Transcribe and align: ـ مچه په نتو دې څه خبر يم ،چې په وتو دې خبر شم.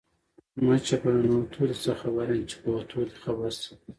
ـ 0.33 0.65
مچه 0.65 0.95
په 1.01 1.09
نتو 1.19 1.61
دې 1.69 1.75
څه 1.83 1.91
خبر 2.01 2.27
يم 2.35 2.43
،چې 2.49 2.55
په 2.61 2.69
وتو 2.75 2.99
دې 3.07 3.15
خبر 3.23 3.49
شم. 3.61 3.77